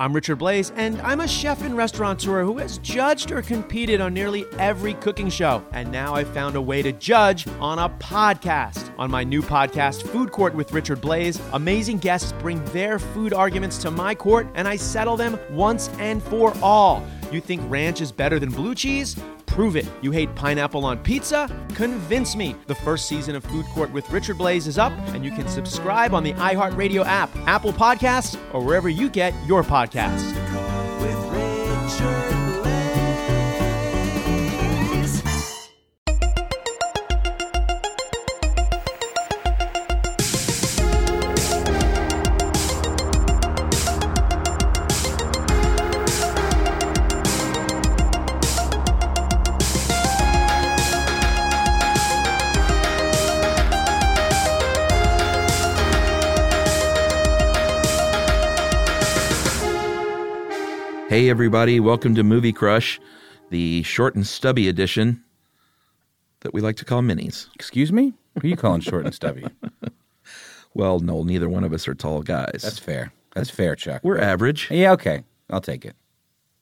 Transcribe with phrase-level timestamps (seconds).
[0.00, 4.14] I'm Richard Blais, and I'm a chef and restaurateur who has judged or competed on
[4.14, 5.62] nearly every cooking show.
[5.72, 8.94] And now I've found a way to judge on a podcast.
[8.98, 13.76] On my new podcast, Food Court with Richard Blais, amazing guests bring their food arguments
[13.82, 17.06] to my court, and I settle them once and for all.
[17.30, 19.16] You think ranch is better than blue cheese?
[19.46, 19.86] Prove it.
[20.02, 21.48] You hate pineapple on pizza?
[21.74, 22.56] Convince me.
[22.66, 26.14] The first season of Food Court with Richard Blais is up, and you can subscribe
[26.14, 30.36] on the iHeartRadio app, Apple Podcasts, or wherever you get your podcasts.
[61.10, 63.00] Hey, everybody, welcome to Movie Crush,
[63.48, 65.24] the short and stubby edition
[66.42, 67.48] that we like to call minis.
[67.56, 68.12] Excuse me?
[68.40, 69.44] Who are you calling short and stubby?
[70.72, 72.60] Well, no, neither one of us are tall guys.
[72.62, 73.12] That's fair.
[73.34, 74.02] That's fair, Chuck.
[74.04, 74.68] We're average.
[74.70, 75.24] yeah, okay.
[75.50, 75.96] I'll take it.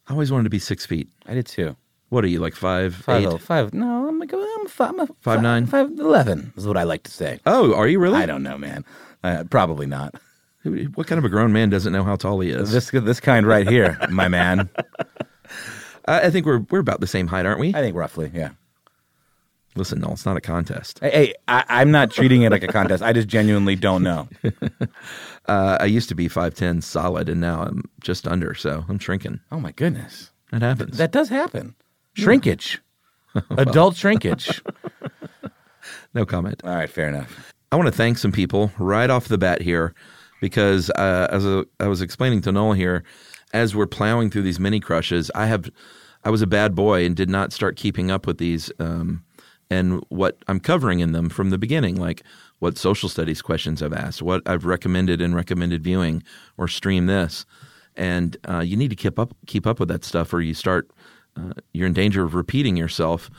[0.07, 1.07] I always wanted to be six feet.
[1.27, 1.75] I did too.
[2.09, 3.27] What are you, like five, Five, eight?
[3.27, 3.71] oh, five.
[3.71, 4.89] No, I'm like I'm five.
[4.89, 5.67] I'm a Five nine?
[5.67, 7.39] Five eleven is what I like to say.
[7.45, 8.17] Oh, are you really?
[8.17, 8.83] I don't know, man.
[9.23, 10.15] Uh, probably not.
[10.63, 12.71] What kind of a grown man doesn't know how tall he is?
[12.71, 14.69] This this kind right here, my man.
[16.05, 17.69] I, I think we're we're about the same height, aren't we?
[17.69, 18.49] I think roughly, yeah.
[19.75, 20.99] Listen, no, it's not a contest.
[20.99, 23.01] Hey, hey I, I'm not treating it like a contest.
[23.01, 24.27] I just genuinely don't know.
[25.45, 28.99] Uh, I used to be five ten solid, and now I'm just under, so I'm
[28.99, 29.39] shrinking.
[29.51, 30.99] Oh my goodness, That happens.
[30.99, 31.73] that does happen.
[32.13, 32.79] Shrinkage,
[33.57, 34.61] adult shrinkage.
[36.13, 36.61] no comment.
[36.63, 37.51] All right, fair enough.
[37.71, 39.95] I want to thank some people right off the bat here
[40.39, 43.03] because uh, as a, I was explaining to Noel here,
[43.53, 45.69] as we're plowing through these mini crushes, I have
[46.23, 49.23] I was a bad boy and did not start keeping up with these um,
[49.69, 52.23] and what I'm covering in them from the beginning, like
[52.59, 56.23] what social studies questions I've asked, what I've recommended and recommended viewing
[56.57, 57.45] or stream this,
[57.95, 60.89] and uh, you need to keep up keep up with that stuff, or you start
[61.37, 63.29] uh, you're in danger of repeating yourself.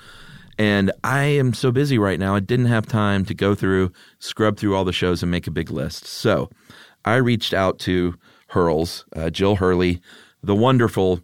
[0.58, 4.58] And I am so busy right now, I didn't have time to go through, scrub
[4.58, 6.06] through all the shows and make a big list.
[6.06, 6.50] So
[7.04, 8.14] I reached out to
[8.48, 10.00] Hurls, uh, Jill Hurley,
[10.42, 11.20] the wonderful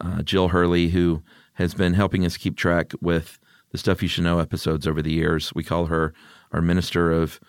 [0.00, 1.22] uh, Jill Hurley, who
[1.54, 3.38] has been helping us keep track with
[3.72, 5.52] the Stuff You Should Know episodes over the years.
[5.54, 6.12] We call her
[6.52, 7.40] our Minister of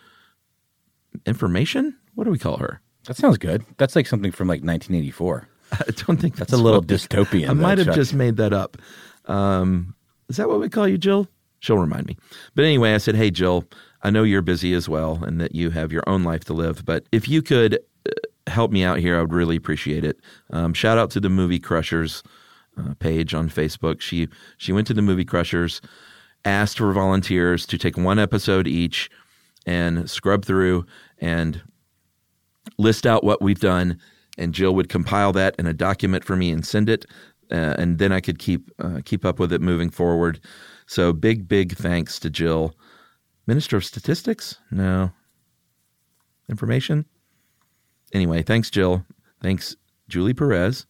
[1.26, 1.96] Information.
[2.16, 2.82] What do we call her?
[3.06, 3.66] That sounds good.
[3.78, 5.48] That's like something from like 1984.
[5.72, 7.46] I don't think that's, That's a little dystopian.
[7.46, 7.96] I though, might have Chuck.
[7.96, 8.78] just made that up.
[9.26, 9.96] Um,
[10.30, 11.28] is that what we call you, Jill?
[11.60, 12.18] She'll remind me.
[12.56, 13.66] But anyway, I said, "Hey, Jill,
[14.04, 16.86] I know you're busy as well, and that you have your own life to live.
[16.86, 18.12] But if you could uh,
[18.48, 20.20] help me out here, I would really appreciate it.
[20.52, 22.24] Um, shout out to the Movie Crushers
[22.78, 24.02] uh, page on Facebook.
[24.02, 24.28] She
[24.58, 25.82] she went to the Movie Crushers,
[26.46, 29.10] asked for volunteers to take one episode each,
[29.66, 30.86] and scrub through
[31.20, 31.62] and
[32.78, 34.00] list out what we've done,
[34.38, 37.06] and Jill would compile that in a document for me and send it,
[37.52, 40.40] uh, and then I could keep uh, keep up with it moving forward.
[40.86, 42.76] So big, big thanks to Jill.
[43.48, 44.58] Minister of Statistics?
[44.70, 45.12] No.
[46.50, 47.06] Information?
[48.14, 49.06] Anyway, thanks, Jill.
[49.42, 49.76] Thanks,
[50.10, 50.86] Julie Perez.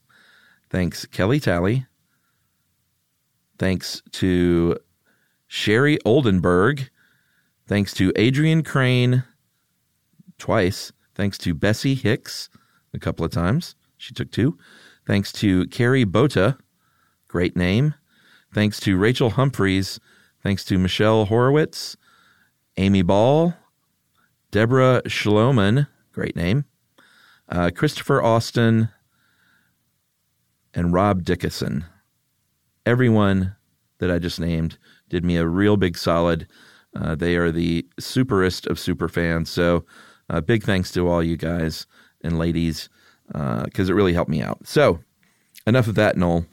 [0.70, 1.86] Thanks, Kelly Talley.
[3.60, 4.78] Thanks to
[5.48, 6.90] Sherry Oldenburg.
[7.68, 9.24] Thanks to Adrian Crane
[10.38, 10.92] twice.
[11.16, 12.50] Thanks to Bessie Hicks
[12.94, 13.76] a couple of times.
[13.98, 14.58] She took two.
[15.06, 16.58] Thanks to Carrie Bota.
[17.28, 17.96] Great name.
[18.54, 20.00] Thanks to Rachel Humphreys.
[20.44, 21.98] Thanks to Michelle Horowitz.
[22.78, 23.56] Amy Ball.
[24.52, 25.88] Deborah Shloman.
[26.14, 26.66] Great name.
[27.50, 28.90] Uh, Christopher Austin.
[30.74, 31.86] And Rob Dickinson.
[32.86, 33.56] Everyone
[34.00, 34.78] that I just named
[35.10, 36.48] did me a real big solid.
[36.96, 39.50] Uh, they are the superest of super fans.
[39.50, 39.86] So,
[40.30, 41.88] uh, big thanks to all you guys
[42.22, 42.90] and ladies
[43.28, 44.68] because it really helped me out.
[44.68, 45.00] So,
[45.66, 46.46] enough of that, Noel.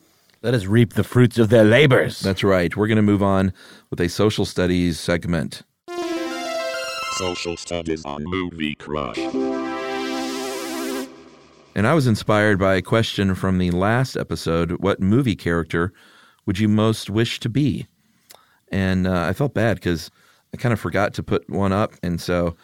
[0.42, 2.20] Let us reap the fruits of their labors.
[2.20, 2.74] That's right.
[2.76, 3.52] We're going to move on
[3.90, 5.62] with a social studies segment.
[7.16, 9.18] Social studies on Movie Crush.
[11.76, 15.92] And I was inspired by a question from the last episode What movie character
[16.44, 17.86] would you most wish to be?
[18.72, 20.10] And uh, I felt bad because
[20.52, 21.94] I kind of forgot to put one up.
[22.02, 22.56] And so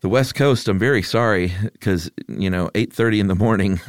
[0.00, 3.80] the West Coast, I'm very sorry because, you know, 8.30 in the morning,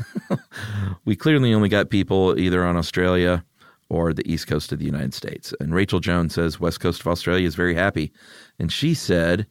[1.05, 3.45] we clearly only got people either on Australia
[3.91, 5.53] or the East Coast of the United States.
[5.59, 8.13] And Rachel Jones says West Coast of Australia is very happy.
[8.57, 9.45] And she said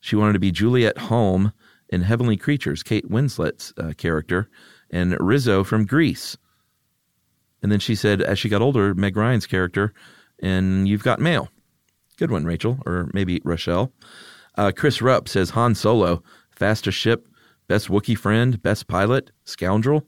[0.00, 1.52] she wanted to be Juliet Hulme
[1.90, 4.50] in Heavenly Creatures, Kate Winslet's uh, character,
[4.90, 6.36] and Rizzo from Grease.
[7.62, 9.94] And then she said, as she got older, Meg Ryan's character,
[10.42, 11.48] and You've Got Mail.
[12.16, 13.92] Good one, Rachel, or maybe Rochelle.
[14.56, 16.20] Uh, Chris Rupp says Han Solo,
[16.50, 17.28] fastest ship,
[17.68, 20.04] best Wookiee friend, best pilot, scoundrel,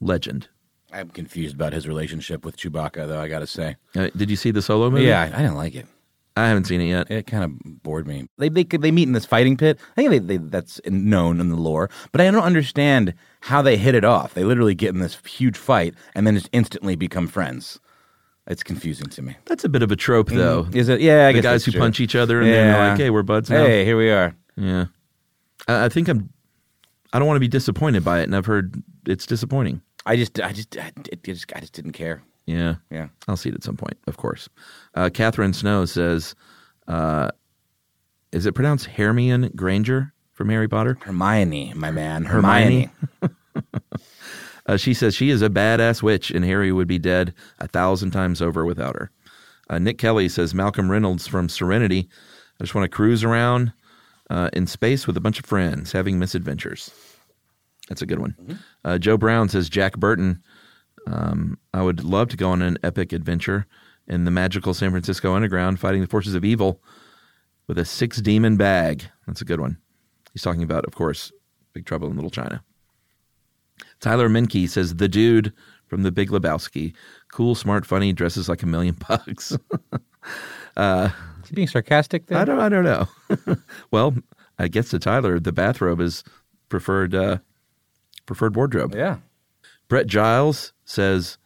[0.00, 0.48] legend.
[0.94, 3.20] I'm confused about his relationship with Chewbacca, though.
[3.20, 3.76] I got to say.
[3.96, 5.04] Uh, did you see the Solo movie?
[5.04, 5.86] Yeah, I, I didn't like it.
[6.36, 7.10] I haven't seen it yet.
[7.10, 8.28] It kind of bored me.
[8.38, 9.78] They they they meet in this fighting pit.
[9.96, 13.76] I think they, they that's known in the lore, but I don't understand how they
[13.76, 14.34] hit it off.
[14.34, 17.78] They literally get in this huge fight and then just instantly become friends.
[18.48, 19.36] It's confusing to me.
[19.46, 20.66] That's a bit of a trope, though.
[20.72, 21.00] Is it?
[21.00, 21.80] Yeah, I the guess guys who true.
[21.80, 24.34] punch each other and then they're like, "Hey, we're buds now." Hey, here we are.
[24.56, 24.86] Yeah,
[25.68, 26.30] I, I think I'm.
[27.12, 29.82] I don't want to be disappointed by it, and I've heard it's disappointing.
[30.06, 30.92] I just I just I,
[31.22, 32.22] just I just didn't care.
[32.46, 33.08] Yeah, Yeah.
[33.26, 34.50] I'll see it at some point, of course.
[34.94, 36.34] Uh, Catherine Snow says,
[36.86, 37.30] uh,
[38.32, 42.90] "Is it pronounced Hermione Granger from Harry Potter?" Hermione, my man, Hermione?
[43.22, 43.36] Hermione.
[44.66, 48.12] Uh, she says she is a badass witch, and Harry would be dead a thousand
[48.12, 49.10] times over without her.
[49.68, 52.08] Uh, Nick Kelly says Malcolm Reynolds from Serenity.
[52.58, 53.72] I just want to cruise around
[54.30, 56.90] uh, in space with a bunch of friends, having misadventures.
[57.88, 58.58] That's a good one.
[58.84, 60.42] Uh, Joe Brown says Jack Burton.
[61.06, 63.66] Um, I would love to go on an epic adventure
[64.06, 66.80] in the magical San Francisco underground, fighting the forces of evil
[67.66, 69.04] with a six demon bag.
[69.26, 69.78] That's a good one.
[70.32, 71.30] He's talking about, of course,
[71.72, 72.62] Big Trouble in Little China.
[74.00, 75.52] Tyler Minke says the dude
[75.86, 76.94] from The Big Lebowski,
[77.32, 79.52] cool, smart, funny, dresses like a million bucks.
[81.44, 82.38] Is he being sarcastic there?
[82.38, 83.06] I don't, I don't know.
[83.90, 84.14] well,
[84.58, 86.24] I guess to Tyler, the bathrobe is
[86.68, 87.38] preferred, uh,
[88.26, 88.94] preferred wardrobe.
[88.94, 89.18] Yeah.
[89.88, 91.38] Brett Giles says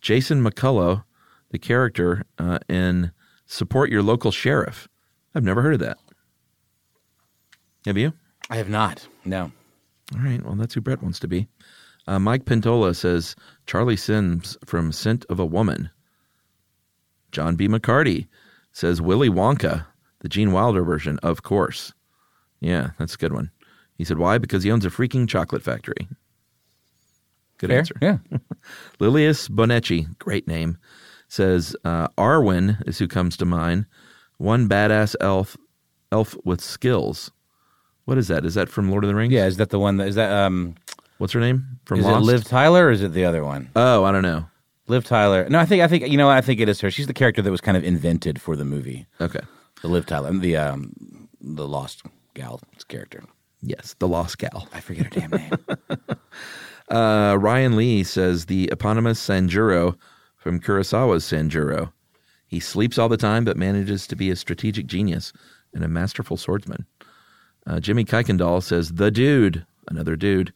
[0.00, 1.04] Jason McCullough,
[1.50, 3.12] the character uh, in
[3.46, 4.88] Support Your Local Sheriff.
[5.34, 5.98] I've never heard of that.
[7.86, 8.12] Have you?
[8.50, 9.06] I have not.
[9.24, 9.52] No.
[10.14, 10.42] All right.
[10.42, 11.48] Well, that's who Brett wants to be.
[12.06, 13.34] Uh, Mike Pentola says
[13.66, 15.90] Charlie Simms from Scent of a Woman.
[17.32, 17.68] John B.
[17.68, 18.28] McCarty
[18.72, 19.86] says Willy Wonka,
[20.20, 21.92] the Gene Wilder version, of course.
[22.60, 23.50] Yeah, that's a good one.
[23.98, 24.38] He said, why?
[24.38, 26.08] Because he owns a freaking chocolate factory.
[27.58, 27.78] Good Fair?
[27.78, 27.94] answer.
[28.00, 28.18] Yeah.
[29.00, 30.78] Lilius Bonecci, great name,
[31.28, 33.86] says uh, Arwen is who comes to mind.
[34.38, 35.56] One badass elf,
[36.12, 37.30] elf with skills.
[38.04, 38.44] What is that?
[38.44, 39.32] Is that from Lord of the Rings?
[39.32, 39.46] Yeah.
[39.46, 40.74] Is that the one that is that um
[41.18, 42.22] What's her name from is Lost?
[42.22, 43.70] it Liv Tyler or is it the other one?
[43.74, 44.46] Oh, I don't know.
[44.86, 45.48] Liv Tyler.
[45.48, 46.90] No, I think I think you know I think it is her.
[46.90, 49.06] She's the character that was kind of invented for the movie.
[49.20, 49.40] Okay.
[49.82, 50.92] The Liv Tyler, the um
[51.40, 52.02] the Lost
[52.34, 53.24] gal's character.
[53.62, 54.68] Yes, the Lost Gal.
[54.74, 55.52] I forget her damn name.
[56.88, 59.96] Uh, Ryan Lee says the eponymous Sanjuro
[60.36, 61.92] from Kurosawa's Sanjuro.
[62.46, 65.32] He sleeps all the time, but manages to be a strategic genius
[65.74, 66.86] and a masterful swordsman.
[67.66, 70.52] Uh, Jimmy Kuykendall says the dude, another dude.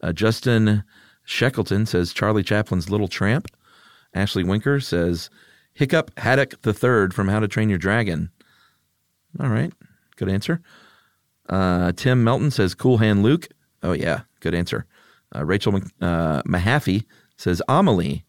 [0.00, 0.84] Uh, Justin
[1.24, 3.48] Shackleton says Charlie Chaplin's Little Tramp.
[4.14, 5.30] Ashley Winker says
[5.72, 8.30] Hiccup Haddock the Third from How to Train Your Dragon.
[9.40, 9.72] All right,
[10.16, 10.60] good answer.
[11.48, 13.48] Uh, Tim Melton says Cool Hand Luke.
[13.82, 14.86] Oh yeah, good answer.
[15.34, 17.04] Uh, Rachel uh, Mahaffey
[17.36, 18.24] says Amelie.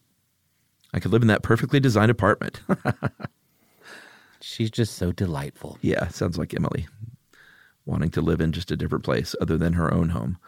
[0.92, 2.60] I could live in that perfectly designed apartment.
[4.40, 5.78] She's just so delightful.
[5.82, 6.86] yeah, sounds like Emily
[7.84, 10.38] wanting to live in just a different place other than her own home.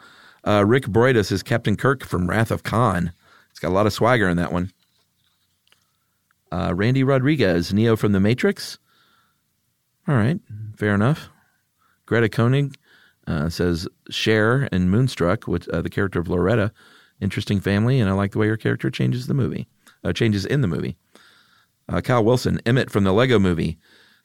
[0.45, 3.12] Uh, Rick Broidus is Captain Kirk from Wrath of Khan.
[3.50, 4.73] He's got a lot of swagger in that one.
[6.50, 8.79] Uh, Randy Rodriguez, Neo from The Matrix.
[10.07, 10.41] All right,
[10.77, 11.29] fair enough.
[12.07, 12.77] Greta Koenig
[13.29, 16.73] uh, says Cher and Moonstruck, with uh, the character of Loretta.
[17.21, 19.69] Interesting family, and I like the way her character changes the movie,
[20.03, 20.97] uh, changes in the movie.
[21.89, 23.79] Uh, Kyle Wilson, Emmett from the Lego Movie.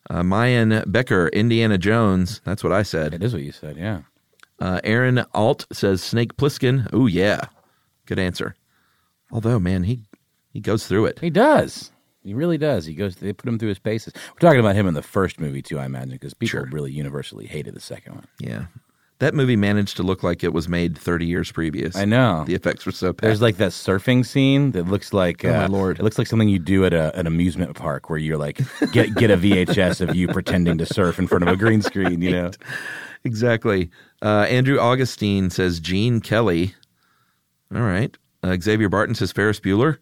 [0.09, 2.41] Uh, Mayan Becker, Indiana Jones.
[2.43, 3.13] That's what I said.
[3.13, 4.01] It is what you said, yeah.
[4.59, 6.89] Uh, Aaron Alt says Snake Plissken.
[6.93, 7.45] Oh yeah,
[8.05, 8.55] good answer.
[9.31, 10.01] Although, man, he
[10.51, 11.19] he goes through it.
[11.19, 11.91] He does.
[12.21, 12.85] He really does.
[12.85, 13.15] He goes.
[13.15, 14.13] They put him through his paces.
[14.33, 16.69] We're talking about him in the first movie too, I imagine, because people Sure.
[16.71, 18.27] really universally hated the second one.
[18.39, 18.65] Yeah,
[19.23, 21.95] that movie managed to look like it was made 30 years previous.
[21.95, 22.43] I know.
[22.45, 23.27] the effects were so bad.
[23.27, 25.99] There's like that surfing scene that looks like Oh, my uh, Lord.
[25.99, 28.59] It looks like something you do at a, an amusement park where you're like
[28.91, 32.21] get get a VHS of you pretending to surf in front of a green screen.
[32.21, 32.51] You know,
[33.23, 33.89] exactly.
[34.21, 36.75] Uh, Andrew Augustine says Gene Kelly.
[37.73, 38.15] All right.
[38.43, 39.97] Uh, Xavier Barton says Ferris Bueller.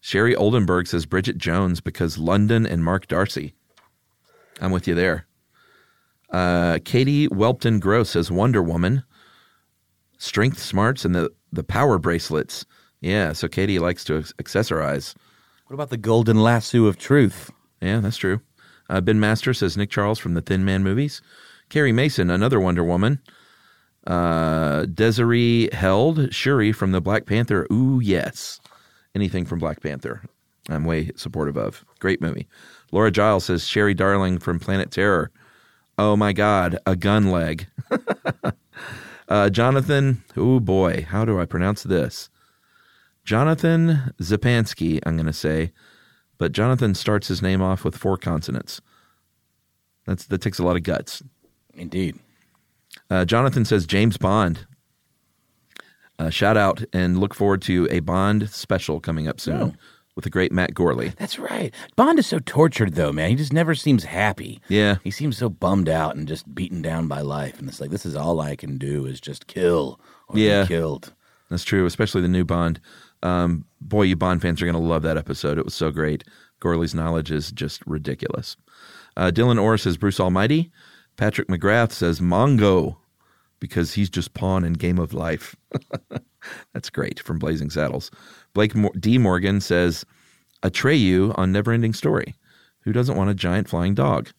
[0.00, 3.54] Sherry Oldenburg says Bridget Jones because London and Mark Darcy.
[4.60, 5.26] I'm with you there.
[6.32, 9.04] Uh, Katie Welpton Gross as Wonder Woman.
[10.18, 12.64] Strength smarts and the, the power bracelets.
[13.00, 15.14] Yeah, so Katie likes to accessorize.
[15.66, 17.50] What about the golden lasso of truth?
[17.80, 18.40] Yeah, that's true.
[18.88, 21.20] Uh, ben Master says Nick Charles from the Thin Man movies.
[21.68, 23.20] Carrie Mason, another Wonder Woman.
[24.06, 27.66] Uh, Desiree Held, Shuri from the Black Panther.
[27.72, 28.60] Ooh, yes.
[29.14, 30.22] Anything from Black Panther.
[30.68, 31.84] I'm way supportive of.
[31.98, 32.48] Great movie.
[32.92, 35.30] Laura Giles says Sherry Darling from Planet Terror.
[36.04, 37.68] Oh my God, a gun leg.
[39.28, 42.28] uh, Jonathan, oh boy, how do I pronounce this?
[43.24, 45.70] Jonathan Zapansky, I'm going to say,
[46.38, 48.80] but Jonathan starts his name off with four consonants.
[50.04, 51.22] That's that takes a lot of guts.
[51.72, 52.18] Indeed.
[53.08, 54.66] Uh, Jonathan says James Bond.
[56.18, 59.72] Uh, shout out and look forward to a Bond special coming up soon Oh.
[60.14, 61.16] With the great Matt Gourley.
[61.16, 61.72] That's right.
[61.96, 63.30] Bond is so tortured, though, man.
[63.30, 64.60] He just never seems happy.
[64.68, 64.96] Yeah.
[65.02, 67.58] He seems so bummed out and just beaten down by life.
[67.58, 70.62] And it's like, this is all I can do is just kill or Yeah.
[70.64, 71.14] be killed.
[71.48, 72.78] That's true, especially the new Bond.
[73.22, 75.56] Um, boy, you Bond fans are going to love that episode.
[75.56, 76.24] It was so great.
[76.60, 78.56] Gourley's knowledge is just ridiculous.
[79.16, 80.70] Uh, Dylan Orr says Bruce Almighty.
[81.16, 82.96] Patrick McGrath says Mongo
[83.62, 85.54] because he's just pawn in Game of Life.
[86.74, 88.10] That's great from Blazing Saddles.
[88.54, 89.18] Blake D.
[89.18, 90.04] Morgan says
[90.64, 92.34] Atreyu on Neverending Story.
[92.80, 94.30] Who doesn't want a giant flying dog?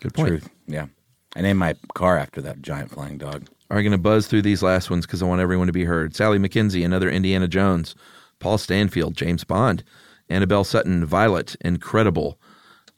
[0.00, 0.28] Good point.
[0.28, 0.50] Truth.
[0.66, 0.88] Yeah.
[1.34, 3.46] I named my car after that giant flying dog.
[3.70, 6.14] are going to buzz through these last ones because I want everyone to be heard.
[6.14, 7.94] Sally McKenzie, another Indiana Jones.
[8.40, 9.84] Paul Stanfield, James Bond.
[10.28, 12.38] Annabelle Sutton, Violet, incredible.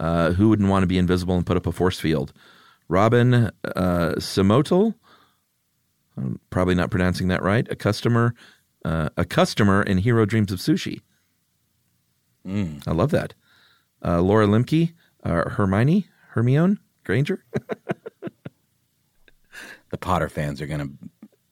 [0.01, 2.33] Uh, who wouldn't want to be invisible and put up a force field?
[2.89, 4.95] Robin uh, Simotel,
[6.17, 7.67] I'm probably not pronouncing that right.
[7.71, 8.35] A customer,
[8.85, 11.01] uh, a customer in Jiro Dreams of Sushi.
[12.87, 13.35] I love that.
[14.05, 14.93] Uh, Laura Limke,
[15.25, 17.45] uh, Hermione, Hermione Granger.
[19.95, 20.91] The Potter fans are going to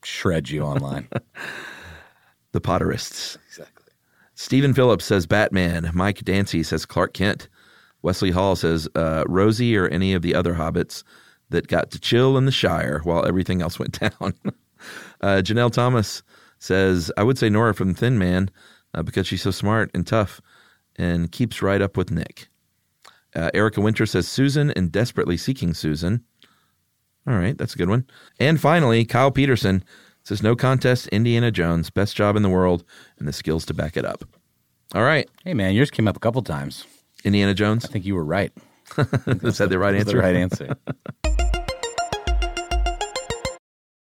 [0.02, 1.09] shred you online.
[2.50, 3.38] the Potterists.
[3.47, 3.92] Exactly.
[4.35, 5.92] Stephen Phillips says Batman.
[5.95, 7.49] Mike Dancy says Clark Kent.
[8.02, 11.04] Wesley Hall says uh, Rosie or any of the other hobbits
[11.52, 14.35] that got to chill in the Shire while everything else went down.
[15.21, 16.23] uh, Janelle Thomas
[16.59, 18.50] says, I would say Nora from Thin Man
[18.94, 20.40] uh, because she's so smart and tough
[20.97, 22.49] and keeps right up with Nick.
[23.35, 26.25] Uh, Erica Winter says Susan and Desperately Seeking Susan.
[27.26, 28.06] All right, that's a good one.
[28.38, 29.85] And finally, Kyle Peterson
[30.25, 32.85] says no contest, Indiana Jones, best job in the world,
[33.18, 34.25] and the skills to back it up.
[34.94, 36.85] All right, hey, man, yours came up a couple times.
[37.25, 37.85] Indiana Jones.
[37.85, 38.52] I think you were right.
[38.99, 40.12] Is that the right answer?
[40.12, 40.76] the right answer.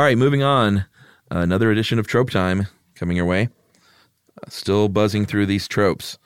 [0.00, 0.86] All right, moving on.
[1.30, 3.50] Another edition of Trope Time coming your way.
[4.48, 6.16] Still buzzing through these tropes.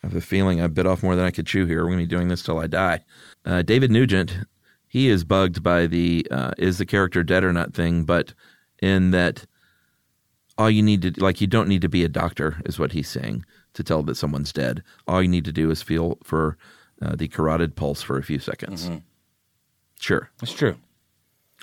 [0.00, 1.82] I have a feeling I bit off more than I could chew here.
[1.82, 3.00] We're going to be doing this till I die.
[3.44, 4.38] Uh, David Nugent,
[4.86, 8.32] he is bugged by the uh, is the character dead or not thing, but
[8.80, 9.44] in that
[10.56, 13.08] all you need to, like, you don't need to be a doctor, is what he's
[13.08, 14.84] saying, to tell that someone's dead.
[15.08, 16.58] All you need to do is feel for
[17.02, 18.88] uh, the carotid pulse for a few seconds.
[19.98, 20.30] Sure.
[20.38, 20.76] That's true.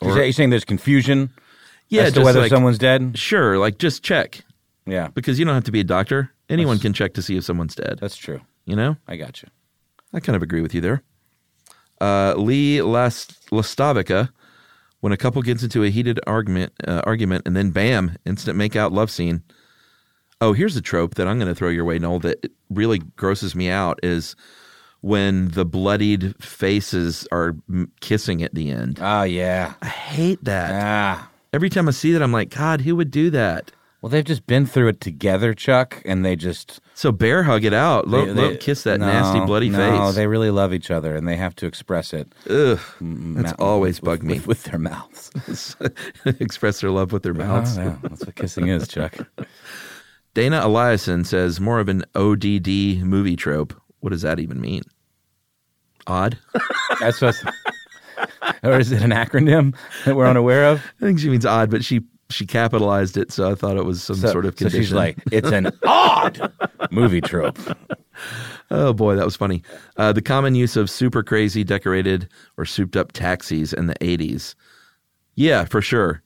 [0.03, 1.29] Say- you're saying there's confusion
[1.93, 3.17] Yeah, as to just whether like- someone's dead?
[3.17, 4.41] Sure, like just check.
[4.85, 6.31] Yeah, because you don't have to be a doctor.
[6.49, 7.99] Anyone can check to see if someone's dead.
[8.01, 8.41] that's true.
[8.65, 9.49] You know, I got you.
[10.13, 11.01] I kind of agree with you there.
[12.01, 14.29] Uh, Lee Last- Lastavica,
[14.99, 18.91] when a couple gets into a heated argument, uh, argument, and then bam, instant make-out
[18.91, 19.41] love scene.
[20.41, 22.19] Oh, here's a trope that I'm going to throw your way, Noel.
[22.19, 24.35] That really grosses me out is
[25.01, 28.99] when the bloodied faces are m- kissing at the end.
[29.01, 29.73] Oh yeah.
[29.81, 30.83] I hate that.
[30.83, 31.29] Ah.
[31.53, 33.71] Every time I see that, I'm like, God, who would do that?
[34.01, 37.73] Well, they've just been through it together, Chuck, and they just So bear hug it
[37.73, 38.05] out.
[38.07, 39.97] Let, they- they- kiss that no, nasty bloody no, face.
[39.99, 42.27] No, they really love each other, and they have to express it.
[42.49, 44.33] Ugh, Mm, that's always with- bugged me.
[44.35, 45.77] with, with their mouths.
[46.25, 47.77] Express their love with their mouths.
[47.77, 49.15] Oh, yeah, that's what kissing is, Chuck.
[50.33, 53.73] Dana Eliason says more of an ODD movie trope.
[54.01, 54.81] What does that even mean?
[56.07, 56.37] Odd.
[56.99, 57.35] That's what.
[58.63, 59.75] or is it an acronym
[60.05, 60.83] that we're unaware of?
[61.01, 64.01] I think she means odd, but she she capitalized it, so I thought it was
[64.01, 64.81] some So, sort of so condition.
[64.81, 66.51] she's like, it's an odd
[66.89, 67.59] movie trope.
[68.71, 69.61] Oh boy, that was funny.
[69.97, 72.27] Uh, the common use of super crazy decorated
[72.57, 74.55] or souped up taxis in the 80s.
[75.35, 76.21] Yeah, for sure.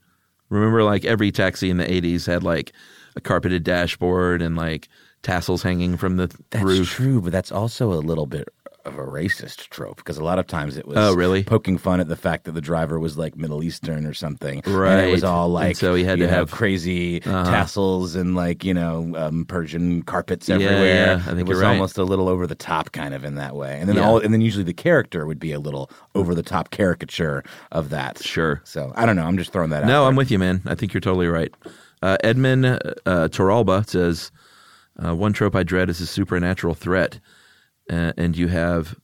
[0.50, 2.72] Remember, like every taxi in the 80s had like
[3.18, 4.88] a carpeted dashboard and like
[5.24, 6.90] tassels hanging from the That's roof.
[6.90, 8.48] true, but that's also a little bit
[8.88, 11.44] of a racist trope because a lot of times it was Oh, really?
[11.44, 14.62] poking fun at the fact that the driver was like Middle Eastern or something.
[14.66, 17.44] And it was all And like so he had to know, have- crazy Uh-huh.
[17.44, 20.86] tassels and like, you know, um, Persian carpets everywhere.
[20.86, 21.70] yeah, I think it was right.
[21.74, 23.78] almost a little over the top kind of in that way.
[23.80, 24.08] And then Yeah.
[24.08, 27.90] all and then usually the character would be a little over the top caricature of
[27.90, 28.24] that.
[28.24, 28.62] Sure.
[28.64, 29.26] So I don't know.
[29.26, 29.88] I'm just throwing that out.
[29.88, 30.06] No.
[30.06, 30.62] I'm with you, man.
[30.66, 31.54] I think you're totally right.
[32.02, 34.32] Uh, Edmund uh, Toralba says,
[35.04, 37.20] uh, One trope I dread is a supernatural threat.
[37.90, 38.96] Uh, and you have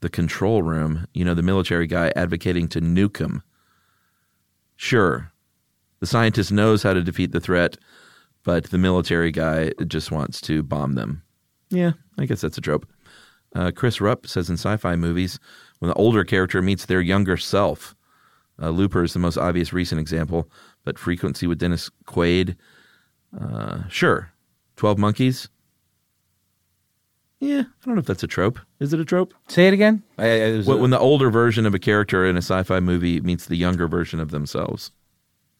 [0.00, 3.42] the control room, you know, the military guy advocating to nuke him.
[4.76, 5.32] Sure.
[6.00, 7.78] The scientist knows how to defeat the threat,
[8.42, 11.22] but the military guy just wants to bomb them.
[11.70, 12.86] Yeah, I guess that's a trope.
[13.54, 15.38] Uh, Chris Rupp says in sci fi movies,
[15.78, 17.94] when the older character meets their younger self,
[18.60, 20.50] uh, Looper is the most obvious recent example,
[20.84, 22.56] but Frequency with Dennis Quaid,
[23.38, 24.32] uh, sure.
[24.76, 25.48] 12 Monkeys,
[27.42, 28.58] yeah, I don't know if that's a trope.
[28.78, 29.34] Is it a trope?
[29.48, 30.02] Say it again.
[30.16, 32.78] I, I, it When, a- when the older version of a character in a sci-fi
[32.80, 34.92] movie meets the younger version of themselves.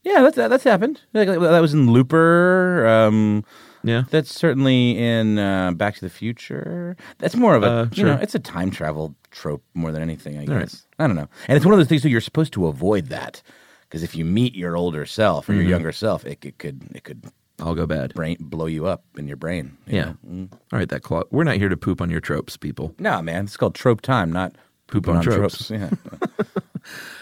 [0.05, 1.01] yeah, that's that's happened.
[1.13, 2.87] Like, like, that was in Looper.
[2.87, 3.45] Um,
[3.85, 4.05] Yeah.
[4.11, 6.97] That's certainly in uh, Back to the Future.
[7.19, 10.39] That's more of a Uh, you know, it's a time travel trope more than anything,
[10.39, 10.55] I guess.
[10.55, 10.75] right.
[11.01, 11.29] I don't know.
[11.49, 13.43] And it's one of those things where you're supposed to avoid that
[13.89, 15.71] because if you meet your older self or your Mm-hmm.
[15.71, 17.25] younger self, it, it could it could
[17.63, 18.15] I'll go bad.
[18.15, 19.77] brain blow you up in your brain.
[19.87, 20.13] you Yeah.
[20.29, 20.53] Mm.
[20.53, 21.23] All right, that claw.
[21.31, 22.95] We're not here to poop on your tropes, people.
[22.99, 24.53] No, man, it's called trope time, not
[24.89, 25.71] Poop pooping on tropes.
[25.71, 25.91] Yeah.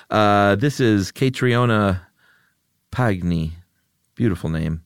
[0.09, 2.01] Uh, this is Catriona
[2.91, 3.53] Pagni.
[4.17, 4.83] Beautiful name.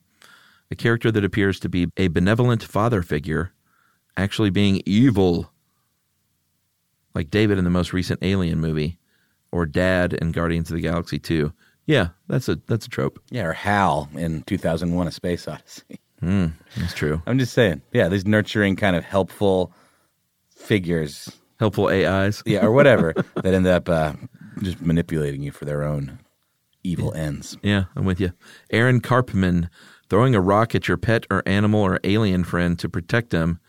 [0.71, 3.53] A character that appears to be a benevolent father figure,
[4.17, 5.51] actually being evil,
[7.15, 8.99] like David in the most recent Alien movie,
[9.51, 11.53] or Dad in Guardians of the Galaxy 2.
[11.87, 13.21] Yeah, that's a that's a trope.
[13.31, 16.01] yeah, or Hal in 2001: A Space Odyssey.
[16.23, 17.21] That's true.
[17.27, 17.83] I'm just saying.
[17.93, 19.73] Yeah, these nurturing kind of helpful
[20.49, 21.29] figures
[21.61, 22.43] Helpful AIs.
[22.47, 24.15] yeah, or whatever that end up uh,
[24.63, 26.19] just manipulating you for their own
[26.83, 27.59] evil ends.
[27.63, 28.33] Yeah, I'm with you.
[28.71, 29.69] Aaron Karpman
[30.09, 33.61] throwing a rock at your pet or animal or alien friend to protect them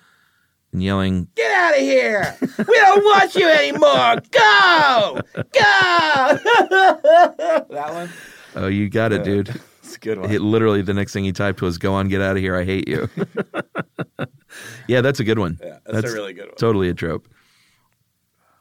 [0.71, 2.37] and yelling, Get out of here!
[2.41, 4.17] We don't want you anymore.
[4.31, 5.21] Go,
[5.53, 7.35] go.
[7.85, 8.09] that one.
[8.55, 9.59] Oh, you got it, dude.
[9.85, 10.31] It's a good one.
[10.31, 12.55] It literally the next thing he typed was "Go on, get out of here.
[12.55, 13.07] I hate you."
[14.87, 15.59] yeah, that's a good one.
[15.63, 16.55] Yeah, that's a really good one.
[16.55, 17.27] Totally a trope.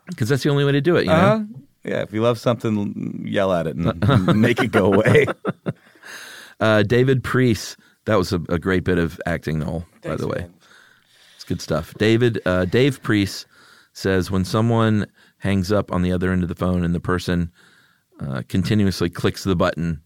[0.06, 1.04] Because that's the only way to do it.
[1.04, 1.14] You know.
[1.14, 1.40] Uh,
[1.82, 5.24] yeah, if you love something, yell at it and make it go away.
[6.60, 7.78] Uh, David Priest.
[8.04, 9.86] That was a, a great bit of acting, Noel.
[10.02, 10.46] by the way,
[11.36, 11.94] it's good stuff.
[11.94, 13.46] David uh, Dave Priest
[13.94, 15.06] says when someone
[15.38, 17.50] hangs up on the other end of the phone and the person
[18.20, 20.02] uh, continuously clicks the button,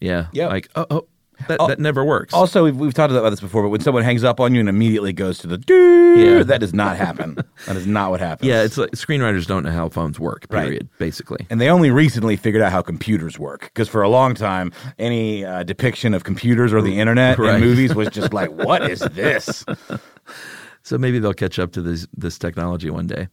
[0.00, 0.50] yeah, Yep.
[0.50, 1.06] like oh, oh
[1.46, 2.34] that, that never works.
[2.34, 4.68] Also, we've, we've talked about this before, but when someone hangs up on you and
[4.68, 6.42] immediately goes to the doo, Yeah.
[6.42, 7.36] that does not happen.
[7.66, 8.48] that is not what happens.
[8.48, 10.46] yeah, it's like screenwriters don't know how phones work.
[10.50, 10.64] Right.
[10.64, 10.88] Period.
[10.98, 11.46] Basically.
[11.48, 15.44] And they only recently figured out how computers work because for a long time, any
[15.44, 17.54] uh, depiction of computers or the internet Right.
[17.54, 19.64] in movies was just like, "What is this?"
[20.82, 23.28] So maybe they'll catch up to this this technology one day.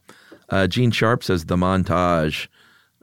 [0.48, 2.46] Uh, Gene Sharp says the montage.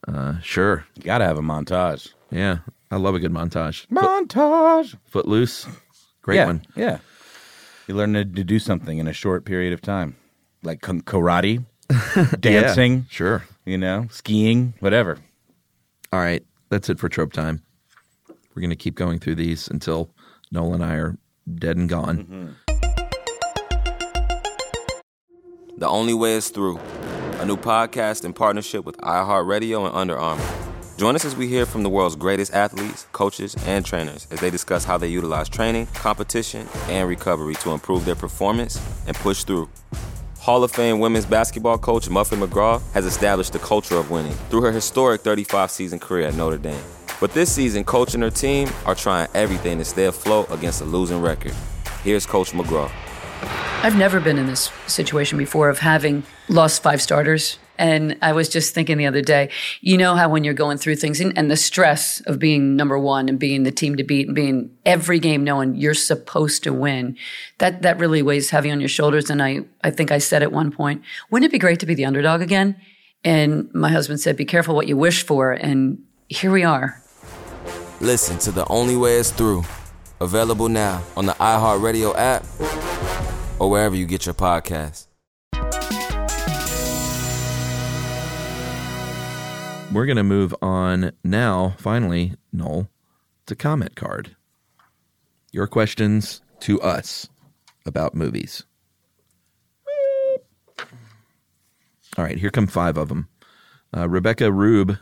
[0.08, 2.14] Uh, sure, You got to have a montage.
[2.30, 2.60] yeah,
[2.92, 3.88] I love a good montage.
[3.88, 4.96] Montage.
[5.06, 5.66] Footloose,
[6.22, 6.62] great yeah, one.
[6.76, 6.98] Yeah.
[7.88, 10.16] You learn to, to do something in a short period of time,
[10.62, 11.66] like k- karate,
[12.40, 13.44] dancing, Yeah, sure.
[13.66, 15.18] you know, skiing, whatever.
[16.12, 17.62] All right, that's it for trope time.
[18.56, 20.10] We're gonna keep going through these until
[20.52, 21.18] Noel and I are
[21.56, 22.56] dead and gone.
[25.78, 26.80] The Only Way is Through,
[27.44, 30.46] a new podcast in partnership with iHeartRadio and Under Armour.
[30.96, 34.50] Join us as we hear from the world's greatest athletes, coaches, and trainers as they
[34.50, 39.68] discuss how they utilize training, competition, and recovery to improve their performance and push through.
[40.40, 44.62] Hall of Fame women's basketball coach Muffet McGraw has established the culture of winning through
[44.62, 46.82] her historic 35 season career at Notre Dame.
[47.20, 50.86] But this season, coach and her team are trying everything to stay afloat against a
[50.86, 51.54] losing record.
[52.04, 52.90] Here's Coach McGraw.
[53.84, 57.60] I've never been in this situation before of having lost five starters.
[57.78, 59.50] And I was just thinking the other day,
[59.82, 63.00] you know how when you're going through things and, and the stress of being number
[63.00, 66.72] one and being the team to beat and being every game knowing you're supposed to
[66.72, 67.18] win,
[67.58, 69.30] that that really weighs heavy on your shoulders.
[69.30, 71.96] And I, I think I said at one point, wouldn't it be great to be
[71.96, 72.80] the underdog again?
[73.24, 75.52] And my husband said, be careful what you wish for.
[75.52, 77.02] And here we are.
[78.02, 79.64] Listen to The Only Way Is Through.
[80.22, 82.46] Available now on the iHeartRadio app
[83.64, 85.08] or wherever you get your podcasts.
[89.94, 92.90] We're going to move on now, finally, Noel,
[93.46, 94.36] to comment card.
[95.54, 97.30] Your questions to us
[97.86, 98.66] about movies.
[102.18, 103.30] All right, here come five of them.
[103.96, 104.98] Uh, Rebecca Rube.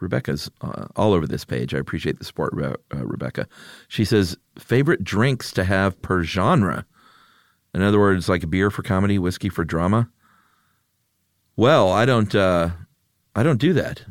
[0.00, 1.72] Rebecca's uh, all over this page.
[1.72, 3.48] I appreciate the support, Re- uh, Rebecca.
[3.88, 6.84] She says, favorite drinks to have per genre.
[7.74, 10.08] In other words, like beer for comedy, whiskey for drama.
[11.56, 12.34] Well, I don't.
[12.34, 12.70] Uh,
[13.34, 14.04] I don't do that.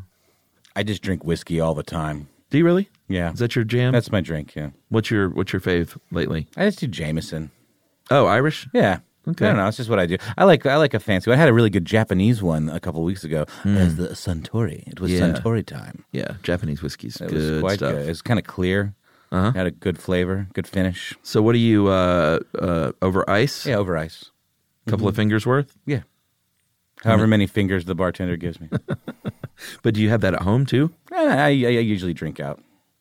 [0.76, 2.28] I just drink whiskey all the time.
[2.50, 2.90] Do you really?
[3.08, 3.32] Yeah.
[3.34, 3.92] Is that your jam?
[3.92, 4.70] That's my drink, yeah.
[4.90, 6.48] what's your What's your fave lately?
[6.56, 7.52] I just do Jameson.
[8.10, 8.68] Oh, Irish.
[8.74, 9.00] Yeah.
[9.28, 9.46] Okay.
[9.46, 9.68] I don't know.
[9.68, 10.18] It's just what I do.
[10.38, 11.38] I like I like a fancy one.
[11.38, 13.46] I had a really good Japanese one a couple weeks ago.
[13.64, 14.88] As the Suntory.
[14.88, 15.12] It was.
[15.12, 15.20] Yeah.
[15.20, 16.04] Suntory time.
[16.12, 17.94] Yeah, Japanese whiskey's It good was quite stuff.
[17.94, 18.06] good.
[18.06, 18.96] It was kind of clear.
[19.32, 19.52] Uh-huh.
[19.52, 21.14] Had a good flavor, good finish.
[21.24, 23.66] So, what do you uh, uh, over ice?
[23.66, 24.30] Yeah, over ice.
[24.88, 25.74] A couple of fingers worth.
[25.86, 26.02] Yeah.
[27.04, 28.70] However many fingers the bartender gives me.
[29.84, 30.92] But do you have that at home too?
[31.12, 32.60] I, I, I usually drink out.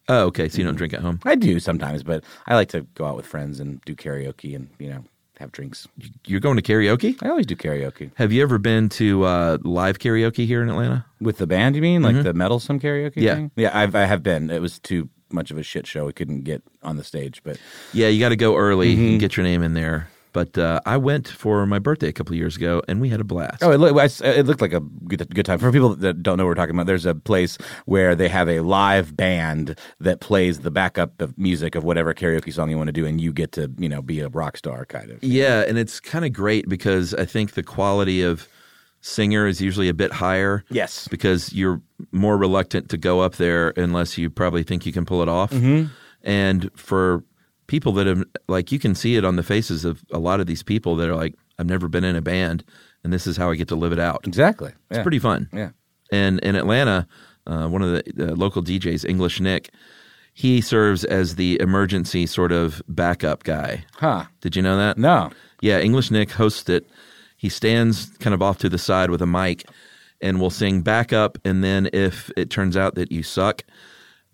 [0.08, 0.48] Oh, okay.
[0.48, 1.20] So you don't drink at home.
[1.24, 4.68] I do sometimes, but I like to go out with friends and do karaoke and
[4.78, 5.04] you know
[5.38, 5.86] have drinks.
[6.26, 7.16] You're going to karaoke.
[7.22, 11.06] I always do karaoke Have you ever been to uh, live karaoke here in Atlanta?
[11.20, 11.76] with the band.
[11.76, 13.12] You mean like the Metalsome karaoke?
[13.12, 13.20] Mm-hmm.
[13.20, 13.34] Yeah.
[13.36, 13.50] thing?
[13.56, 13.78] yeah.
[13.78, 14.50] I've I have been.
[14.50, 16.06] It was too much of a shit show.
[16.06, 17.58] We couldn't get on the stage, but
[17.92, 19.04] Yeah, you got to go early Mm-hmm.
[19.06, 20.08] and get your name in there.
[20.32, 23.20] But uh, I went for my birthday a couple of years ago, and we had
[23.20, 23.64] a blast.
[23.64, 25.58] Oh, it, look, it looked like a good, good time.
[25.58, 28.48] For people that don't know what we're talking about, there's a place where they have
[28.48, 32.86] a live band that plays the backup of music of whatever karaoke song you want
[32.86, 35.18] to do, and you get to, you know, be a rock star kind of.
[35.24, 38.46] Yeah, and it's kind of great because I think the quality of
[39.00, 40.64] singer is usually a bit higher.
[40.70, 41.08] Yes.
[41.08, 41.80] Because you're
[42.12, 45.50] more reluctant to go up there unless you probably think you can pull it off.
[45.50, 45.86] Mm-hmm.
[46.22, 47.24] And for
[47.66, 50.46] people that have, like, you can see it on the faces of a lot of
[50.46, 52.64] these people that are like, I've never been in a band,
[53.04, 54.26] and this is how I get to live it out.
[54.26, 54.72] Exactly.
[54.90, 55.02] It's Yeah.
[55.02, 55.48] pretty fun.
[55.52, 55.70] Yeah.
[56.12, 57.06] And in Atlanta,
[57.46, 59.70] uh, one of the, the local DJs, English Nick,
[60.34, 63.84] he serves as the emergency sort of backup guy.
[63.94, 64.24] Huh.
[64.40, 64.96] Did you know that?
[64.98, 65.30] No.
[65.60, 66.88] Yeah, English Nick hosts it.
[67.40, 69.64] He stands kind of off to the side with a mic
[70.20, 71.38] and will sing back up.
[71.42, 73.62] And then if it turns out that you suck,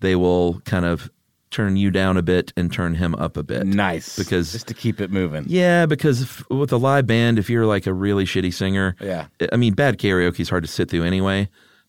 [0.01, 1.09] they will kind of
[1.49, 3.65] turn you down a bit and turn him up a bit.
[3.65, 4.17] Nice.
[4.17, 5.45] Because just to keep it moving.
[5.47, 9.27] yeah, because if, with a live band, if you're like a really shitty singer, Yeah.
[9.53, 11.47] I mean, bad karaoke is hard to sit through anyway.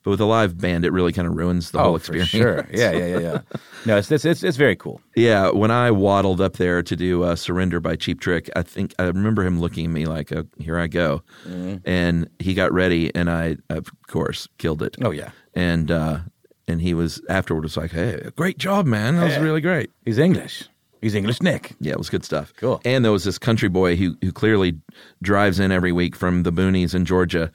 [0.09, 2.31] But with a live band, it really kind of ruins the oh, whole for experience.
[2.31, 2.67] sure.
[2.73, 3.41] Yeah, yeah, yeah, yeah.
[3.85, 5.03] no, it's, it's it's it's very cool.
[5.15, 8.95] Yeah, when I waddled up there to do uh, "Surrender" by Cheap Trick, I think
[8.99, 11.77] I remember him looking at me like, uh, "Here I go," Mm-hmm.
[11.85, 14.97] and he got ready, and I, of course, killed it.
[15.03, 15.33] Oh yeah.
[15.53, 16.21] and uh,
[16.67, 19.17] and he was afterward was like, "Hey, great job, man!
[19.17, 19.43] That was Yeah.
[19.43, 20.71] really great." He's English.
[21.03, 21.77] He's English Nick.
[21.81, 22.55] Yeah, it was good stuff.
[22.57, 22.81] Cool.
[22.85, 24.79] And there was this country boy who who clearly
[25.21, 27.53] drives in every week from the boonies in Georgia,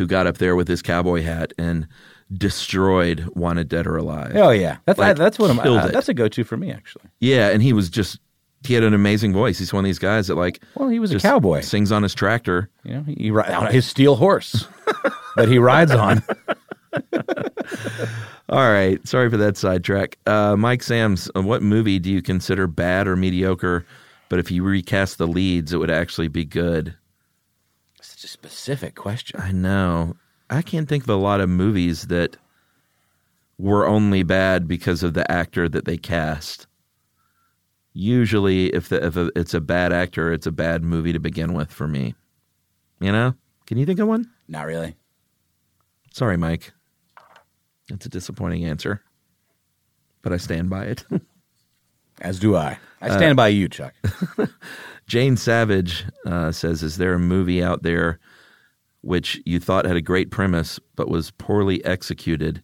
[0.00, 1.86] who got up there with his cowboy hat and
[2.32, 4.78] destroyed "Wanted Dead or Alive." Oh yeah.
[4.86, 7.04] That's Like, that's one of my uh, that's a go-to for me actually.
[7.20, 8.18] Yeah, and he was just
[8.66, 9.58] he had an amazing voice.
[9.58, 11.60] He's one of these guys that like Well, he was a cowboy.
[11.60, 12.70] Sings on his tractor.
[12.82, 14.66] You know, he, he ri- on his steel horse
[15.36, 16.22] that he rides on.
[18.48, 20.18] All right, sorry for that sidetrack.
[20.26, 23.86] Uh, Mike Sams, uh, what movie do you consider bad or mediocre?
[24.28, 26.94] But if you recast the leads, it would actually be good.
[28.30, 29.40] Specific question.
[29.40, 30.14] I know.
[30.48, 32.36] I can't think of a lot of movies that
[33.58, 36.68] were only bad because of the actor that they cast.
[37.92, 41.54] Usually, if the if a, it's a bad actor, it's a bad movie to begin
[41.54, 42.14] with for me.
[43.00, 43.34] You know?
[43.66, 44.30] Can you think of one?
[44.46, 44.94] Not really.
[46.12, 46.72] Sorry, Mike.
[47.88, 49.02] That's a disappointing answer,
[50.22, 51.04] but I stand by it.
[52.20, 52.78] As do I.
[53.00, 53.94] I stand by you, Chuck.
[55.06, 58.18] Jane Savage uh, says, "Is there a movie out there
[59.00, 62.62] which you thought had a great premise but was poorly executed?"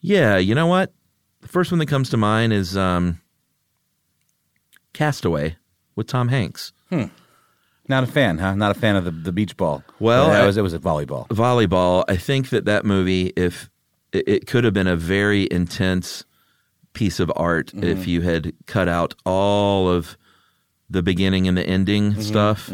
[0.00, 0.92] Yeah, you know what?
[1.40, 3.20] The first one that comes to mind is um,
[4.92, 5.56] Castaway
[5.96, 6.72] with Tom Hanks.
[7.88, 8.54] Not a fan, huh?
[8.54, 9.84] Not a fan of the, the beach ball.
[10.00, 11.28] Well, it was it was a volleyball.
[11.28, 12.04] volleyball.
[12.08, 13.68] I think that that movie, if
[14.12, 16.24] it, it could have been a very intense
[16.94, 17.84] piece of art, Mm-hmm.
[17.84, 20.16] if you had cut out all of
[20.88, 22.20] the beginning and the ending Mm-hmm.
[22.22, 22.68] stuff,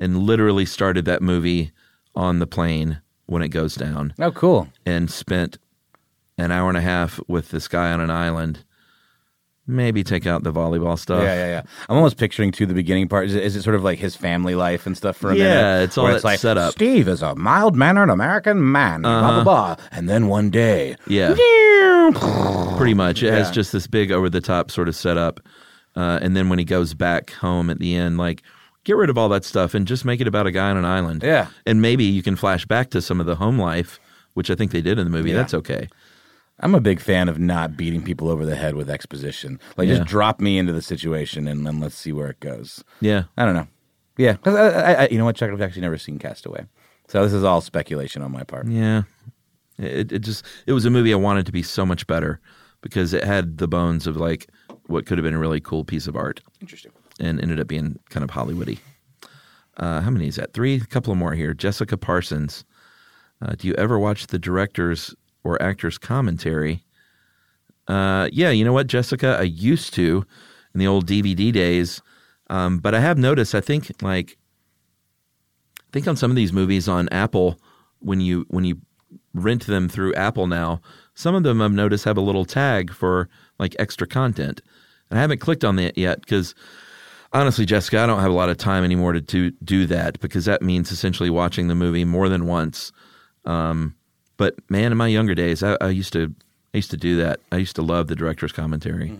[0.00, 1.72] and literally started that movie
[2.14, 4.68] on the plane when it goes down, Oh, cool.
[4.86, 5.58] and spent
[6.38, 8.64] an hour and a half with this guy on an island.
[9.66, 11.22] Maybe take out the volleyball stuff.
[11.22, 11.62] Yeah, yeah, yeah.
[11.88, 13.26] I'm almost picturing too the beginning part.
[13.28, 15.44] Is it, is it sort of like his family life and stuff for a minute?
[15.46, 16.72] Yeah, it's all that like setup.
[16.72, 19.00] Steve is a mild mannered American man.
[19.02, 19.76] Blah blah blah.
[19.90, 21.34] And then one day, Yeah.
[22.76, 23.22] Pretty much.
[23.22, 25.40] It has just this big over the top sort of setup.
[25.96, 28.42] Uh, and then when he goes back home at the end, like,
[28.82, 30.84] get rid of all that stuff and just make it about a guy on an
[30.84, 31.22] island.
[31.22, 31.46] Yeah.
[31.66, 33.98] And maybe you can flash back to some of the home life,
[34.34, 35.30] which I think they did in the movie.
[35.30, 35.36] Yeah.
[35.36, 35.88] That's okay.
[36.60, 39.58] I'm a big fan of not beating people over the head with exposition.
[39.76, 39.96] Like, Yeah.
[39.96, 42.82] just drop me into the situation and then let's see where it goes.
[43.00, 43.24] Yeah.
[43.36, 43.66] I don't know.
[44.16, 45.50] Yeah, I, I, I, you know what, Chuck?
[45.50, 46.66] I've actually never seen Castaway,
[47.08, 48.68] so this is all speculation on my part.
[48.68, 49.02] Yeah.
[49.76, 52.40] It, it just, it was a movie I wanted to be so much better
[52.80, 54.48] because it had the bones of like
[54.86, 56.40] what could have been a really cool piece of art.
[56.60, 56.92] Interesting.
[57.18, 58.78] and ended up being kind of Hollywoody.
[59.78, 60.52] Uh, how many is that?
[60.52, 60.76] Three.
[60.76, 61.52] A couple more here.
[61.52, 62.64] Jessica Parsons.
[63.42, 65.12] Uh, do you ever watch the director's
[65.44, 66.84] or actor's commentary?
[67.86, 69.36] Uh, yeah, you know what, Jessica?
[69.38, 70.26] I used to
[70.72, 72.02] in the old DVD days,
[72.50, 73.54] um, but I have noticed.
[73.54, 74.38] I think like
[75.78, 77.60] I think on some of these movies on Apple,
[78.00, 78.80] when you when you
[79.34, 80.80] rent them through Apple now,
[81.14, 83.28] some of them I've noticed have a little tag for
[83.58, 84.60] like extra content.
[85.10, 86.54] And I haven't clicked on that yet because
[87.32, 90.44] honestly, Jessica, I don't have a lot of time anymore to do, do that because
[90.46, 92.92] that means essentially watching the movie more than once.
[93.44, 93.94] Um,
[94.36, 96.34] but man, in my younger days, I, I used to
[96.72, 97.40] I used to do that.
[97.52, 99.10] I used to love the director's commentary.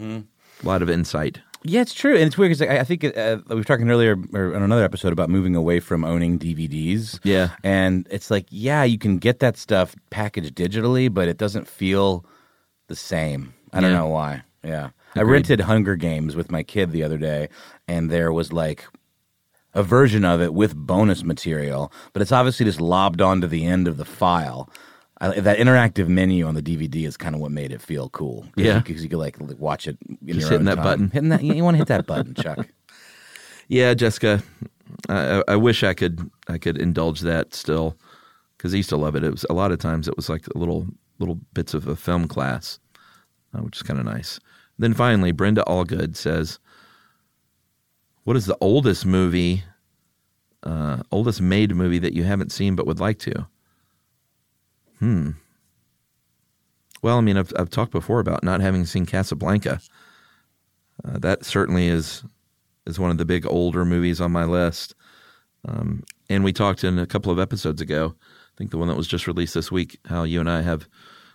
[0.63, 1.41] A lot of insight.
[1.67, 4.17] Yeah, it's true, and it's weird because I, I think uh, we were talking earlier
[4.35, 7.19] or on another episode about moving away from owning DVDs.
[7.25, 7.51] Yeah.
[7.65, 12.27] and it's like, yeah, you can get that stuff packaged digitally, but it doesn't feel
[12.89, 13.55] the same.
[13.73, 13.97] I don't Yeah.
[13.99, 14.43] know why.
[14.63, 17.49] Yeah, I rented Hunger Games with my kid the other day,
[17.89, 18.85] and there was like
[19.73, 23.89] a version of it with bonus material, but it's obviously just lobbed onto the end
[23.89, 24.69] of the file.
[25.33, 28.47] I, that interactive menu on the DVD is kind of what made it feel cool.
[28.57, 28.79] Yeah.
[28.81, 29.97] because you could like watch it.
[30.25, 30.85] Just hitting that time.
[30.85, 31.11] button.
[31.11, 32.67] Hitting that, you want to hit that button, Chuck.
[33.69, 34.43] Yeah, Jessica,
[35.09, 37.97] I, I- I wish I could I could indulge that still
[38.57, 39.25] because I used to love it.
[39.25, 40.87] It was a lot of times it was like little
[41.19, 42.79] little bits of a film class,
[43.55, 44.39] uh, which is kind of nice.
[44.79, 46.59] Then finally, Brenda Allgood says,
[48.25, 49.65] "What is the oldest movie,
[50.63, 53.47] uh, oldest made movie that you haven't seen but would like to?"
[54.99, 55.31] Hmm.
[57.03, 59.81] Well, I mean, I've I've talked before about not having seen Casablanca.
[61.05, 62.25] Uh, that certainly is
[62.87, 64.95] is one of the big older movies on my list.
[65.67, 68.97] Um, and we talked in a couple of episodes ago, I think the one that
[68.97, 70.89] was just released this week, how you and I have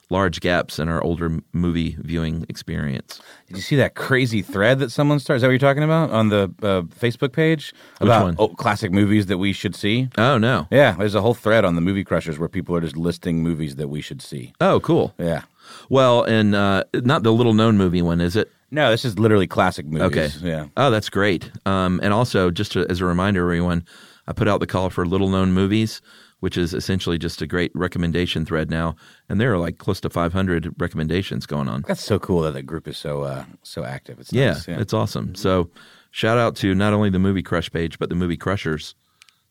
[0.09, 3.21] large gaps in our older movie viewing experience.
[3.47, 5.37] Did you see that crazy thread that someone started?
[5.37, 8.35] Is that what you're talking about on the uh, Facebook page about one?
[8.39, 10.09] Oh, classic movies that we should see?
[10.17, 10.67] Oh, no.
[10.71, 13.75] Yeah, there's a whole thread on the Movie Crushers where people are just listing movies
[13.75, 14.53] that we should see.
[14.59, 15.13] Oh, cool.
[15.17, 15.43] Yeah.
[15.89, 18.51] Well, and uh, not the little known movie one, is it?
[18.71, 20.17] No, this is literally classic movies.
[20.37, 20.47] Okay.
[20.47, 20.67] Yeah.
[20.77, 21.51] Oh, that's great.
[21.65, 23.85] Um, and also, just to, as a reminder, everyone,
[24.29, 26.01] I put out the call for little known movies,
[26.39, 28.95] which is essentially just a great recommendation thread now.
[29.27, 31.83] And there are like close to 500 recommendations going on.
[31.87, 34.19] That's so cool that the group is so uh, so active.
[34.19, 34.67] It's Yeah, nice.
[34.67, 34.79] yeah.
[34.79, 35.33] it's awesome.
[35.35, 35.69] So,
[36.11, 38.93] shout out to not only the Movie Crush page, but the Movie Crushers,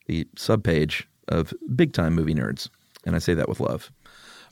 [0.06, 2.70] the subpage of big time movie nerds.
[3.04, 3.90] And I say that with love.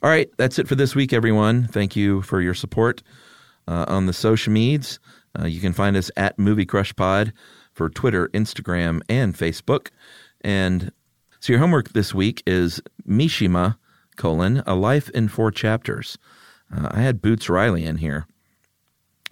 [0.03, 1.67] All right, that's it for this week, everyone.
[1.67, 3.01] Thank you for your support
[3.67, 4.99] uh, on the social medias.
[5.39, 7.31] Uh, you can find us at Movie Crush Pod
[7.77, 9.89] for Twitter, Instagram, and Facebook.
[10.41, 10.91] And
[11.39, 13.77] so your homework this week is Mishima,
[14.17, 16.17] colon, A Life in Four Chapters.
[16.75, 18.27] Uh, I had Boots Riley in here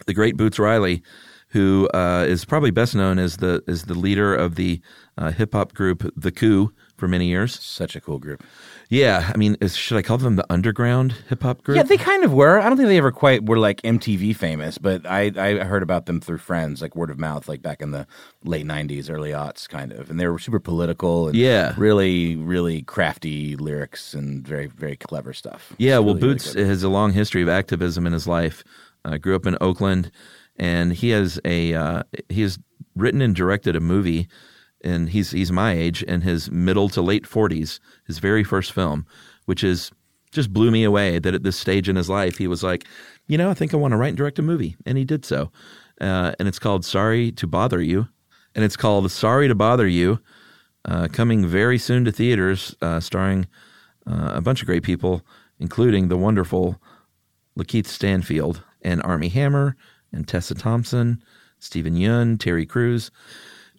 [0.05, 1.01] the great Boots Riley,
[1.49, 4.81] who uh, is probably best known as the as the leader of the
[5.17, 7.60] uh, hip hop group The Coup for many years.
[7.60, 8.43] Such a cool group.
[8.89, 11.75] Yeah, I mean, is, should I call them the underground hip hop group?
[11.77, 12.60] Yeah, they kind of were.
[12.60, 16.05] I don't think they ever quite were like MTV famous, but I, I heard about
[16.05, 18.05] them through friends, like word of mouth, like back in the
[18.43, 20.10] late '90s, early aughts, kind of.
[20.10, 21.73] And they were super political and Yeah.
[21.77, 25.73] really, really crafty lyrics and very, very clever stuff.
[25.77, 26.67] Yeah, It's well, really, really Boots good.
[26.67, 28.63] has a long history of activism in his life.
[29.03, 30.12] Uh, grew up in Oakland,
[30.58, 32.58] and he has a uh, he has
[32.95, 34.27] written and directed a movie,
[34.86, 37.80] and he's he's my age in his middle to late forties.
[38.08, 39.06] His very first film,
[39.45, 39.91] which is
[40.32, 41.19] just blew me away.
[41.19, 42.86] That at this stage in his life, he was like,
[43.28, 45.26] you know, I think I want to write and direct a movie, and he did
[45.26, 45.52] so.
[46.00, 48.08] Uh, and it's called Sorry to Bother You,
[48.54, 50.19] and it's called Sorry to Bother You.
[50.86, 53.48] uh, coming very soon to theaters, uh, starring
[54.08, 55.24] uh, a bunch of great people,
[55.60, 56.82] including the wonderful
[57.58, 59.76] Lakeith Stanfield and Armie Hammer
[60.13, 61.24] and Tessa Thompson,
[61.60, 63.10] Steven Yeun, Terry Crews.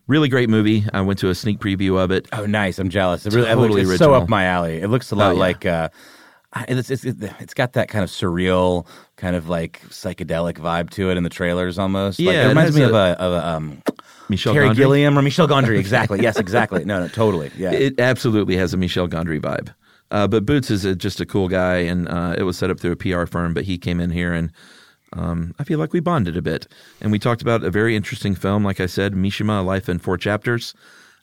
[0.09, 0.85] Really great movie.
[0.92, 2.29] I went to a sneak preview of it.
[2.33, 2.79] Oh, nice!
[2.79, 3.27] I'm jealous.
[3.27, 4.81] It really, it Totally looks, it's so up my alley.
[4.81, 5.38] It looks a lot Oh, yeah.
[5.40, 5.88] like uh,
[6.69, 11.16] it's, it's it's got that kind of surreal, kind of like psychedelic vibe to it
[11.16, 12.21] in the trailers almost.
[12.21, 13.83] Yeah, it it reminds has me of a- a of a um,
[14.29, 14.77] Michel Terry Gondry?
[14.77, 15.77] Gilliam or Michel Gondry.
[15.79, 16.21] Exactly.
[16.23, 16.85] yes, exactly.
[16.85, 17.51] No, no, totally.
[17.57, 17.73] Yeah.
[17.73, 19.75] It absolutely has a Michel Gondry vibe.
[20.12, 22.79] Uh, but Boots is a, just a cool guy, and uh, it was set up
[22.79, 23.55] through a PR firm.
[23.55, 24.53] But he came in here, and
[25.16, 26.66] um, I feel like we bonded a bit,
[27.00, 28.64] and we talked about a very interesting film.
[28.64, 30.74] Like I said, Mishima: Life in Four Chapters.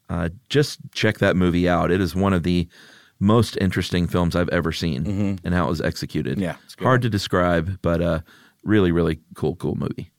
[0.09, 1.91] Uh, just check that movie out.
[1.91, 2.67] It is one of the
[3.19, 6.39] most interesting films I've ever seen, and how it was executed.
[6.39, 8.19] Yeah, hard to describe, but uh,
[8.63, 10.11] really, really cool, cool movie.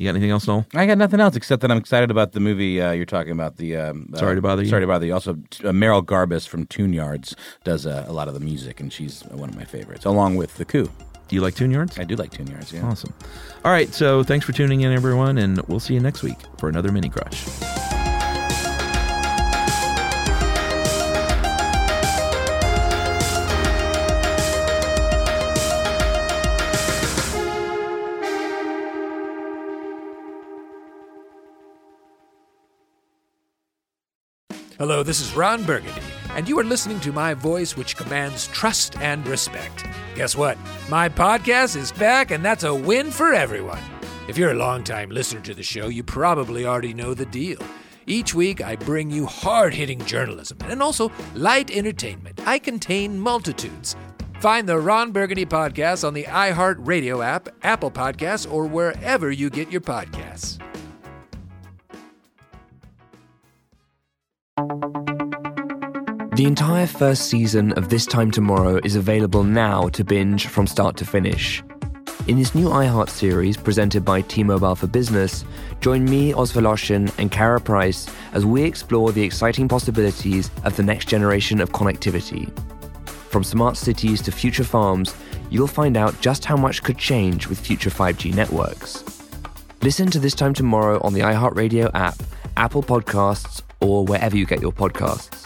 [0.00, 0.64] You got anything else, Noel?
[0.74, 3.58] I got nothing else except that I'm excited about the movie uh, you're talking about.
[3.58, 4.70] The um, Sorry uh, to bother you.
[4.70, 5.12] Sorry to bother you.
[5.12, 8.90] Also, uh, Merrill Garbus from Tune Yards does uh, a lot of the music, and
[8.90, 10.88] she's one of my favorites, along with the Coup.
[11.30, 11.96] Do you like Tune Yards?
[11.96, 12.72] I do like Tune Yards.
[12.72, 12.84] Yeah.
[12.84, 13.14] Awesome.
[13.64, 16.68] All right, so thanks for tuning in, everyone, and we'll see you next week for
[16.68, 17.46] another mini crush.
[34.78, 36.02] Hello, this is Ron Burgundy,
[36.34, 39.86] and you are listening to my voice, which commands trust and respect.
[40.14, 40.58] Guess what?
[40.88, 43.82] My podcast is back, and that's a win for everyone.
[44.28, 47.58] If you're a longtime listener to the show, you probably already know the deal.
[48.06, 52.40] Each week, I bring you hard hitting journalism and also light entertainment.
[52.46, 53.96] I contain multitudes.
[54.40, 59.70] Find the Ron Burgundy podcast on the iHeartRadio app, Apple Podcasts, or wherever you get
[59.70, 60.58] your podcasts.
[66.40, 70.96] The entire first season of This Time Tomorrow is available now to binge from start
[70.96, 71.62] to finish.
[72.28, 75.44] In this new iHeart series presented by T-Mobile for Business,
[75.82, 80.82] join me, Oz Woloshyn, and Kara Price as we explore the exciting possibilities of the
[80.82, 82.50] next generation of connectivity.
[83.28, 85.14] From smart cities to future farms,
[85.50, 89.04] you'll find out just how much could change with future 5G networks.
[89.82, 92.16] Listen to This Time Tomorrow on the iHeartRadio app,
[92.56, 95.36] Apple Podcasts, or wherever you get your podcasts.